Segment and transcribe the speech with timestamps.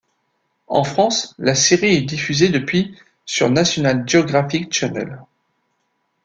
[0.65, 5.19] En France, la série est diffusée depuis sur National Geographic Channel.